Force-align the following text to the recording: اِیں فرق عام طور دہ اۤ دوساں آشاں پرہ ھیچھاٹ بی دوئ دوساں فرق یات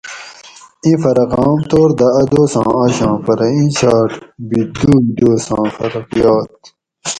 اِیں 0.83 0.97
فرق 1.03 1.31
عام 1.39 1.59
طور 1.71 1.89
دہ 1.99 2.07
اۤ 2.19 2.27
دوساں 2.31 2.69
آشاں 2.83 3.15
پرہ 3.25 3.47
ھیچھاٹ 3.55 4.09
بی 4.47 4.59
دوئ 4.75 4.99
دوساں 5.17 5.63
فرق 5.75 6.05
یات 6.21 6.51